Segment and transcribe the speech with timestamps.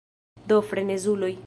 [0.51, 1.35] Do, frenezuloj.